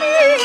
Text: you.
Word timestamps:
you. 0.00 0.35